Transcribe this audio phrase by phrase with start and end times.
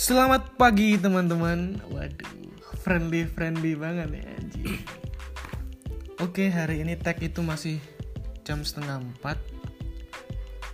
[0.00, 1.76] Selamat pagi teman-teman.
[1.92, 2.32] Waduh,
[2.80, 4.80] friendly friendly banget ya anjing.
[6.24, 7.76] Oke, hari ini tag itu masih
[8.40, 9.36] jam setengah empat.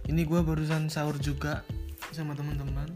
[0.06, 1.66] Ini gue barusan sahur juga
[2.14, 2.86] sama teman-teman.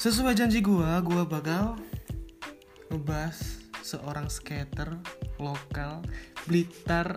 [0.00, 1.76] Sesuai janji gue, gue bakal
[2.88, 3.36] ngebahas
[3.84, 4.96] seorang skater
[5.36, 6.00] lokal
[6.48, 7.12] Blitar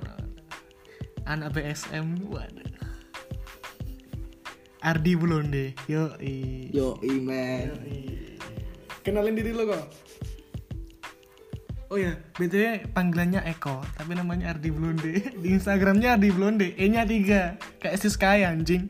[1.24, 2.20] anak BSM.
[2.28, 2.73] Waduh.
[4.84, 5.72] Ardi Blonde.
[5.88, 6.12] Yo,
[6.76, 7.72] Yo, men.
[9.00, 9.84] Kenalin diri lo kok.
[11.88, 15.24] Oh ya, btw panggilannya Eko, tapi namanya Ardi Blonde.
[15.46, 18.90] Di Instagramnya Ardi Blonde, E-nya 3 Kayak si Sky anjing.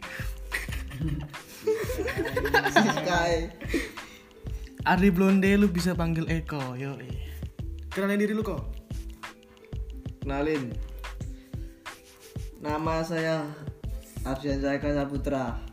[3.04, 3.52] Sky.
[4.88, 6.98] Ardi Blonde lu bisa panggil Eko, yo.
[7.94, 8.72] Kenalin diri lu kok.
[10.24, 10.74] Kenalin.
[12.64, 13.46] Nama saya
[14.24, 15.73] Ardian Jaka Saputra.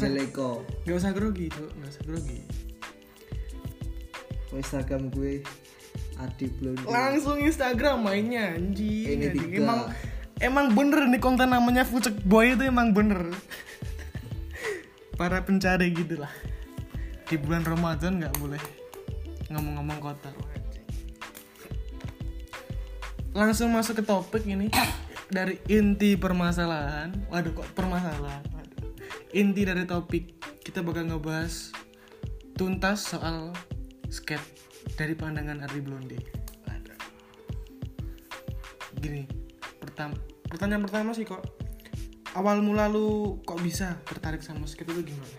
[0.00, 0.50] Panggil Eko.
[0.88, 2.40] Gak usah grogi, tuh, gak usah grogi.
[4.50, 5.44] Instagram gue
[6.20, 6.84] Adi Blonde.
[6.84, 9.16] Langsung Instagram mainnya anjing.
[9.16, 9.56] Ini tiga.
[9.62, 9.80] Emang
[10.40, 13.30] emang bener nih konten namanya Fucek Boy itu emang bener.
[15.20, 16.32] Para pencari gitu lah.
[17.30, 18.62] Di bulan Ramadan nggak boleh
[19.48, 20.34] ngomong-ngomong kotor.
[23.30, 24.66] Langsung masuk ke topik ini
[25.36, 27.14] dari inti permasalahan.
[27.30, 28.49] Waduh kok permasalahan.
[29.30, 31.70] Inti dari topik kita bakal ngebahas
[32.58, 33.54] tuntas soal
[34.10, 34.42] skate
[34.98, 36.18] dari pandangan Ardi Blonde.
[38.98, 39.22] Gini,
[39.78, 40.18] pertama
[40.50, 41.46] pertanyaan pertama sih kok
[42.34, 45.38] awal mula lu kok bisa tertarik sama skate itu gimana?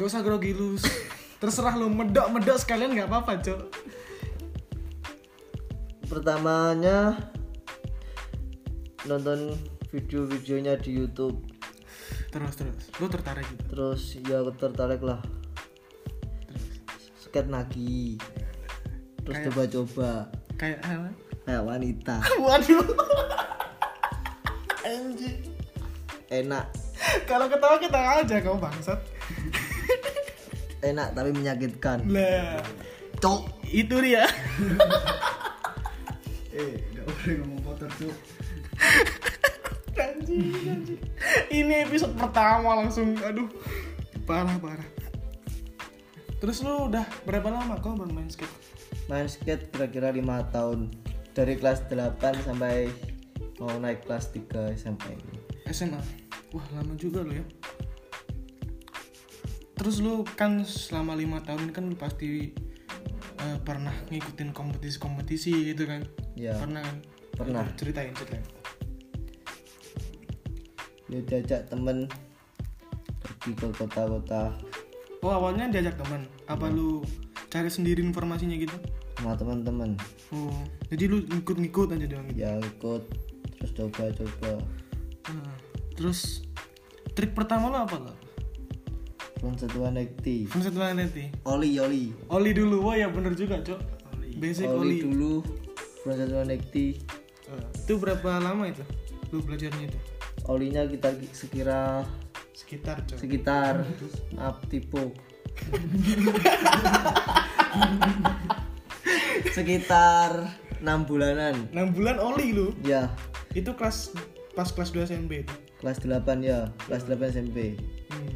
[0.00, 0.80] Gak usah grogi lu,
[1.44, 3.62] terserah lu medok medok sekalian nggak apa-apa cok.
[6.08, 7.20] Pertamanya
[9.04, 9.60] nonton
[9.92, 11.47] video-videonya di YouTube.
[12.28, 13.64] Terus terus, lu tertarik gitu.
[13.72, 15.20] Terus ya tertarik lah.
[16.44, 16.64] Terus
[17.16, 18.20] Skate nagi.
[19.24, 20.28] Terus coba-coba
[20.60, 21.10] kayak apa?
[21.44, 22.16] kayak wanita.
[22.44, 22.86] Waduh.
[24.84, 25.40] Anjing.
[26.28, 26.68] Enak,
[27.24, 29.00] Kalau ketawa kita aja kau bangsat.
[30.84, 32.04] enak tapi menyakitkan.
[32.04, 32.60] Lah,
[33.16, 33.64] Cok.
[33.72, 34.28] itu dia.
[36.58, 38.16] Eh, enggak boleh ngomong kotor, Cok.
[39.98, 41.00] Anjing, anjing.
[41.50, 43.50] Ini episode pertama langsung aduh
[44.24, 44.88] parah parah.
[46.38, 48.68] Terus lu udah berapa lama kau bang main skate?
[49.08, 50.92] main skate kira-kira lima tahun
[51.32, 52.92] dari kelas 8 sampai
[53.56, 55.36] mau naik kelas 3 SMP ini
[55.72, 56.00] SMA.
[56.52, 57.44] Wah lama juga lu ya.
[59.78, 62.52] Terus lu kan selama lima tahun ini kan lu pasti
[63.38, 66.04] eh, pernah ngikutin kompetisi-kompetisi gitu kan?
[66.36, 66.96] ya Pernah kan?
[67.38, 67.64] Pernah.
[67.78, 68.57] Ceritain ceritain.
[71.08, 72.04] Ya diajak temen
[73.18, 74.52] pergi ke kota-kota
[75.18, 76.22] Oh awalnya diajak teman.
[76.46, 77.02] Apa lu
[77.50, 78.76] cari sendiri informasinya gitu?
[79.18, 79.98] sama teman-teman
[80.30, 80.54] Oh
[80.86, 82.38] jadi lu ngikut-ngikut aja doang gitu.
[82.38, 83.02] ya ikut
[83.58, 84.62] terus coba-coba
[85.28, 85.54] Nah,
[85.98, 86.46] terus
[87.12, 88.14] trik pertama lo apa lo?
[89.42, 91.34] front satuan ekti Konsep nanti.
[91.42, 93.80] oli oli Oli dulu, wah ya bener juga cok.
[94.38, 94.78] Basic oli.
[94.78, 95.42] oli dulu
[96.06, 97.02] front satuan ekti
[97.48, 98.84] Eh, itu berapa lama itu?
[99.34, 99.98] Lu belajarnya itu?
[100.48, 102.02] Olinya kita sekira
[102.50, 103.16] Sekitar cok.
[103.16, 103.74] sekitar
[104.34, 105.12] maaf tipu
[109.50, 110.30] sekitar
[110.78, 112.66] enam bulanan 6 bulan oli lu.
[112.82, 113.08] ya
[113.50, 114.12] Itu kelas
[114.52, 115.52] pas kelas 2 SMP itu.
[115.78, 116.10] kelas 8
[116.40, 117.56] ya kelas 8 SMP
[118.08, 118.30] Hmm.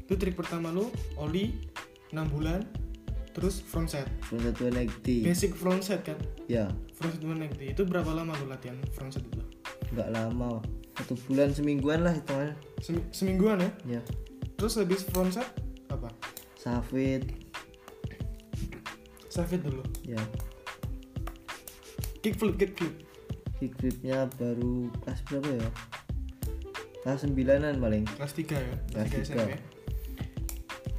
[0.00, 1.52] Itu trik pertama lu oli
[2.10, 2.60] 6 bulan
[3.30, 4.08] terus frontside.
[4.20, 6.16] front satuan ekti Basic frontside kan?
[6.46, 9.40] ya Frontside nanti itu berapa lama lu latihan frontside itu?
[9.90, 10.58] nggak lama
[11.00, 13.70] satu bulan semingguan lah hitungannya Sem- semingguan ya?
[13.98, 14.02] ya
[14.54, 15.48] Terus habis frontside
[15.88, 16.12] apa?
[16.54, 17.24] safit
[19.30, 19.80] Savit dulu.
[20.04, 20.20] ya
[22.20, 22.92] Kickflip, kickflip.
[23.56, 25.68] kick gripnya baru kelas berapa ya
[27.00, 28.76] kelas sembilanan paling Kelas 3 ya?
[28.90, 29.24] Kelas 3 tiga.
[29.24, 29.52] SMP.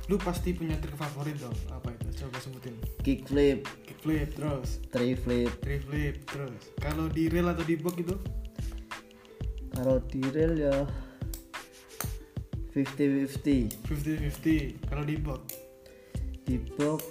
[0.09, 1.53] Lu pasti punya trik favorit dong.
[1.69, 2.25] Apa itu?
[2.25, 2.74] Coba sebutin.
[3.00, 6.74] kick flip Kickflip terus, tray flip three flip terus.
[6.77, 8.15] Kalau di rail atau di box itu
[9.81, 10.86] kalau di rail ya
[12.78, 14.86] 50-50 50-50.
[14.86, 15.42] Kalau di box
[16.45, 17.01] di box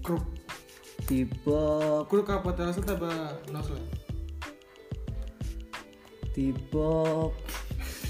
[0.00, 0.24] crook.
[1.04, 3.76] di box Crook apa terasa apa nosel?
[6.32, 7.36] di box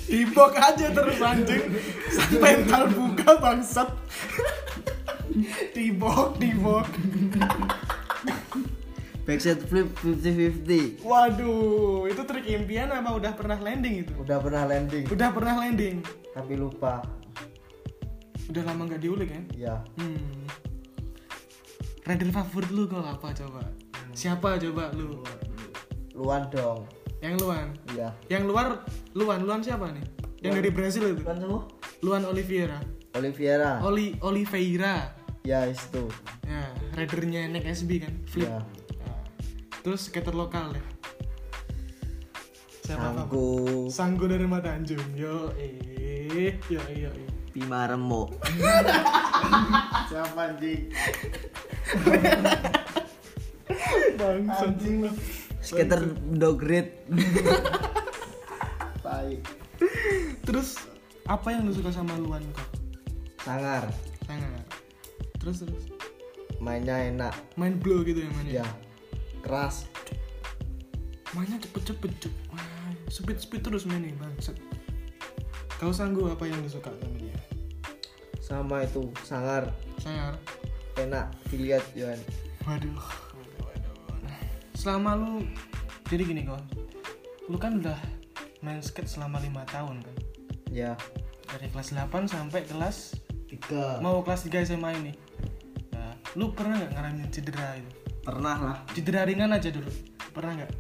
[0.07, 1.65] Di box aja terus anjing.
[2.13, 3.89] Sampai ntar buka bangsat.
[5.75, 6.87] di box, di box.
[9.25, 11.49] Backside flip 50-50 Waduh,
[12.07, 14.13] itu trik impian apa udah pernah landing itu?
[14.17, 15.97] udah pernah landing Udah pernah landing.
[16.31, 17.01] tapi lupa
[18.45, 19.45] Udah lama nggak diulik kan?
[19.51, 20.45] ya Hmm.
[22.05, 23.65] Rider favorit lu kok apa coba?
[24.13, 25.25] Siapa coba lu?
[26.13, 26.85] luan dong
[27.19, 27.67] Yang luan.
[27.91, 28.67] iya Yang luar
[29.13, 30.05] luan, luan siapa nih?
[30.39, 31.19] Yang dari Brasil itu.
[31.19, 31.63] luan semua
[32.01, 32.79] Luan Oliveira.
[33.15, 35.17] Oliviera Oli Oliveira.
[35.41, 36.05] ya itu
[36.45, 38.45] Ya, ridernya Neck SB kan, flip.
[38.45, 38.61] ya
[39.85, 40.85] Terus skater lokal ya.
[42.85, 43.29] Siapa apa?
[43.29, 43.47] Sangku
[43.93, 45.05] Sanggo dari Mata Tanjung.
[45.13, 47.13] Yo eh, yo yo.
[47.13, 47.29] yo.
[47.55, 48.35] Bima Remo
[50.11, 50.91] siapa anjing
[54.19, 54.75] Bangsat.
[54.83, 55.07] lu
[55.63, 56.03] skater
[56.35, 57.07] dogrit
[59.07, 59.39] baik
[60.43, 60.83] Terus
[61.31, 62.67] apa yang lu suka sama Luan kok?
[63.47, 63.87] sangar
[64.27, 64.67] Sangat.
[65.39, 65.85] Terus terus
[66.59, 68.53] mainnya enak main blow gitu ya mainnya.
[68.65, 68.67] ya
[69.45, 69.85] keras
[71.35, 72.35] Mainnya cepet-cepet cuk.
[73.11, 74.55] Speed speed terus mainnya bangsat.
[75.83, 77.35] Kau sanggup apa yang lu suka sama dia?
[78.45, 80.37] sama itu sangar Sangar.
[81.01, 82.21] enak dilihat Yohan
[82.69, 82.93] Waduh.
[82.93, 84.37] waduh, waduh.
[84.77, 85.33] Selama lu
[86.13, 86.61] jadi gini kok.
[87.49, 87.97] Lu kan udah
[88.61, 90.17] main skate selama lima tahun kan.
[90.69, 90.93] ya
[91.49, 93.17] Dari kelas 8 sampai kelas
[93.49, 95.13] tiga mau kelas 3 SMA ini.
[95.97, 98.04] Nah, lu pernah nggak ngalamin cedera itu?
[98.25, 99.93] Pernah lah Cedera ringan aja dulu.
[100.33, 100.73] Pernah nggak?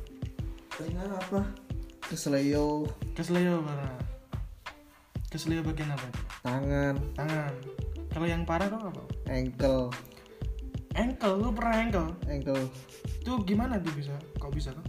[0.74, 1.40] ringan apa
[2.10, 3.94] kesleo Kesleo pernah.
[5.30, 6.08] Kesleo bagian apa?
[6.42, 7.52] tangan Tangan.
[8.10, 9.02] Kalau yang parah kok apa?
[9.30, 9.92] ankle
[10.94, 12.10] Ankle, lu pernah ankle?
[12.30, 12.70] ankle
[13.26, 14.14] Tuh gimana tuh bisa?
[14.38, 14.86] Kok bisa kok?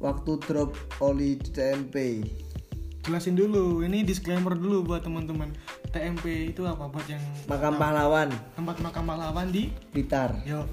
[0.00, 1.96] waktu drop oli di TMP
[3.06, 5.54] Jelasin dulu, ini disclaimer dulu buat teman-teman.
[5.94, 10.66] TMP itu apa buat yang makam pahlawan tempat makam pahlawan di Blitar Yo.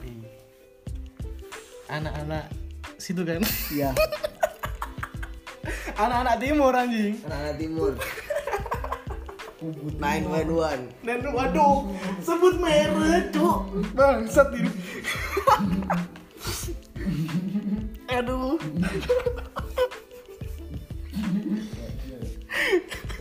[1.91, 2.47] Anak-anak
[2.97, 3.43] situ kan.
[3.73, 3.91] iya
[6.03, 7.19] Anak-anak timur anjing.
[7.27, 7.93] anak-anak timur
[9.63, 11.87] 911 Dan waduh,
[12.19, 13.63] sebut merek, Cuk.
[13.95, 14.67] Bangsat ini.
[18.19, 18.59] Aduh.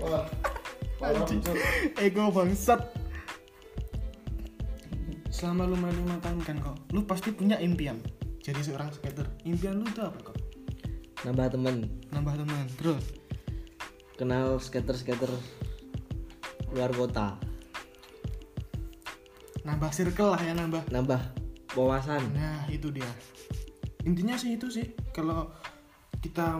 [0.02, 0.26] wah.
[2.02, 2.82] Ego bangsat.
[5.30, 8.02] Selama lu main lima tahun kan kok, lu pasti punya impian
[8.42, 9.26] jadi seorang skater.
[9.46, 10.36] Impian lu itu apa kok?
[11.22, 12.66] nambah temen Nambah teman.
[12.74, 13.04] Terus
[14.18, 15.30] kenal skater-skater
[16.72, 17.36] luar kota
[19.62, 20.82] nambah circle lah ya nambah.
[20.90, 21.20] nambah
[21.78, 23.08] wawasan Nah itu dia.
[24.02, 24.90] Intinya sih itu sih.
[25.14, 25.54] Kalau
[26.18, 26.58] kita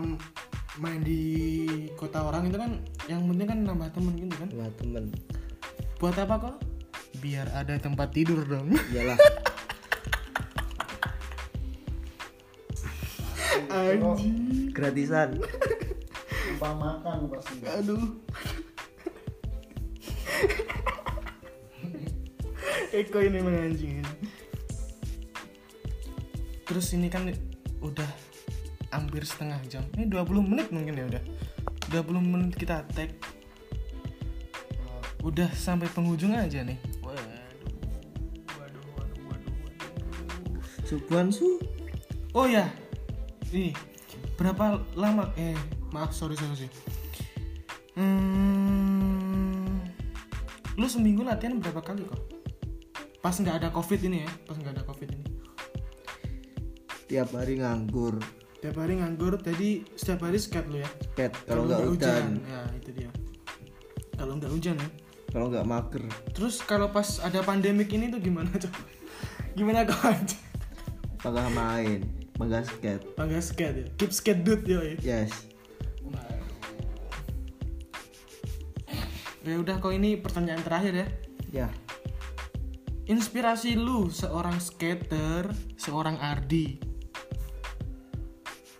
[0.79, 1.67] main di
[1.99, 2.79] kota orang itu kan
[3.11, 4.49] yang penting kan nambah temen gitu kan.
[4.55, 5.03] nambah temen
[5.99, 6.55] Buat apa kok?
[7.19, 8.71] Biar ada tempat tidur dong.
[8.91, 9.19] iyalah
[13.73, 14.69] Anjing.
[14.69, 15.41] gratisan
[16.53, 18.21] lupa makan pasti Aduh.
[22.93, 24.13] Eko ini emang anjing ini.
[26.69, 27.25] Terus ini kan
[27.81, 28.05] udah
[28.93, 29.81] hampir setengah jam.
[29.97, 31.23] Ini 20 menit mungkin ya udah.
[31.89, 33.09] 20 menit kita tag.
[35.25, 36.77] Udah sampai penghujung aja nih.
[37.01, 37.17] Waduh.
[38.61, 40.85] Waduh, waduh, waduh, waduh.
[40.85, 41.57] Subuhan su
[42.33, 42.69] Oh ya,
[43.53, 43.69] ini
[44.35, 45.29] berapa lama?
[45.37, 45.53] Eh,
[45.93, 46.71] maaf sorry sorry sih.
[47.93, 49.77] Hmm,
[50.73, 52.17] lu seminggu latihan berapa kali kok?
[53.21, 55.25] Pas nggak ada covid ini ya, pas nggak ada covid ini.
[57.03, 58.17] tiap hari nganggur
[58.57, 60.89] Tiap hari nganggur, jadi setiap hari skate lu ya.
[61.13, 63.11] skate kalau nggak hujan ya itu dia.
[64.17, 64.89] Kalau nggak hujan ya.
[65.29, 68.81] kalau nggak mager Terus kalau pas ada pandemik ini tuh gimana coba?
[69.53, 70.37] Gimana kau aja?
[71.21, 72.01] pagah main
[73.13, 73.87] pagah skate ya.
[73.97, 74.81] Keep skate dude yo.
[75.01, 75.31] yes
[79.43, 81.07] Ya udah kok ini pertanyaan terakhir ya.
[81.51, 81.67] ya
[83.03, 86.79] Inspirasi lu seorang skater, seorang Ardi.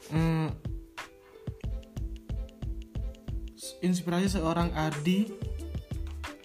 [0.08, 0.56] Hmm,
[3.84, 5.28] inspirasi seorang Ardi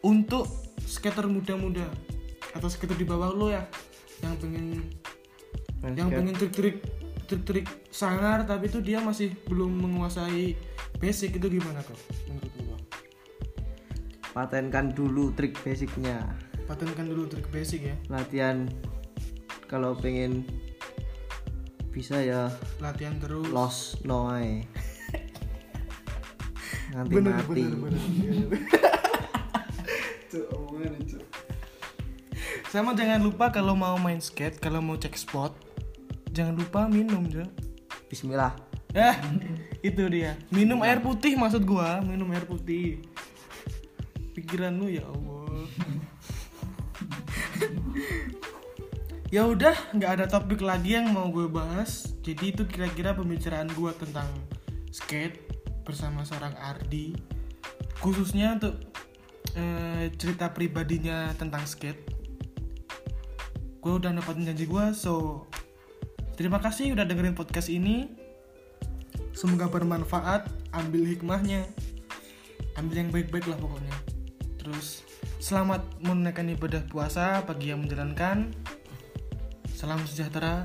[0.02, 0.50] untuk
[0.82, 1.86] skater muda-muda
[2.58, 3.62] atau skater di bawah lu ya
[4.26, 4.90] yang pengen
[5.88, 6.18] main yang skate.
[6.20, 6.76] pengen trik-trik
[7.28, 10.56] trik-trik sangar tapi itu dia masih belum menguasai
[11.00, 11.96] basic itu gimana kok
[12.28, 12.58] menurut
[14.38, 16.22] patenkan dulu trik basicnya.
[16.70, 17.96] Patenkan dulu trik basic ya.
[18.06, 18.70] Latihan.
[19.66, 20.46] Kalau pengen
[21.90, 22.46] bisa ya
[22.78, 23.50] latihan terus.
[23.50, 24.62] los noai
[26.94, 27.66] nanti bener mati.
[27.66, 27.98] bener bener.
[30.30, 31.18] Cuk, omongan itu
[32.70, 35.50] sama jangan lupa kalau mau main skate kalau mau cek spot
[36.38, 37.42] jangan lupa minum Jo
[38.06, 39.16] Bismillah Eh,
[39.92, 40.40] itu dia.
[40.48, 43.04] Minum air putih maksud gua, minum air putih.
[44.32, 45.68] Pikiran lu ya Allah.
[49.34, 52.16] ya udah, nggak ada topik lagi yang mau gue bahas.
[52.24, 54.28] Jadi itu kira-kira pembicaraan gua tentang
[54.88, 55.44] skate
[55.84, 57.12] bersama seorang Ardi.
[58.00, 58.80] Khususnya untuk
[59.52, 62.16] eh, cerita pribadinya tentang skate.
[63.84, 65.44] Gue udah nepatin janji gua, so
[66.38, 68.06] terima kasih udah dengerin podcast ini.
[69.34, 71.66] Semoga bermanfaat, ambil hikmahnya.
[72.78, 73.94] Ambil yang baik-baik lah pokoknya.
[74.62, 75.02] Terus
[75.42, 78.54] selamat menunaikan ibadah puasa bagi yang menjalankan.
[79.74, 80.62] Salam sejahtera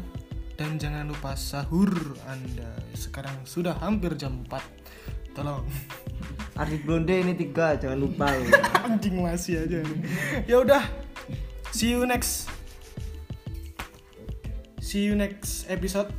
[0.53, 1.89] dan jangan lupa sahur
[2.30, 2.77] Anda.
[2.94, 5.34] Sekarang sudah hampir jam 4.
[5.34, 5.65] Tolong.
[6.62, 8.53] Ardi Blonde ini tiga jangan lupa loh.
[8.86, 9.82] Anjing masih aja.
[9.82, 10.00] nih.
[10.46, 10.86] Ya udah.
[11.74, 12.52] See you next.
[14.93, 16.13] See you next episode.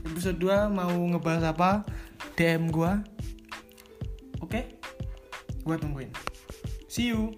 [0.00, 1.84] Episode 2 mau ngebahas apa?
[2.40, 3.04] DM gua.
[4.40, 4.80] Oke?
[5.60, 6.08] Gua tungguin.
[6.88, 7.36] See you.